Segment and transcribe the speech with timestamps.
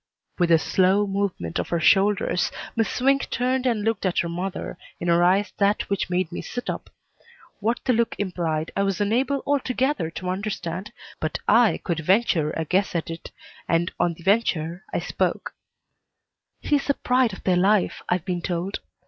[0.39, 4.79] With a slow movement of her shoulders, Miss Swink turned and looked at her mother,
[4.99, 6.89] in her eyes that which made me sit up.
[7.59, 12.65] What the look implied I was unable altogether to understand, but I could venture a
[12.65, 13.29] guess at it,
[13.67, 15.53] and on the venture I spoke:
[16.59, 18.79] "He's the pride of their life, I've been told.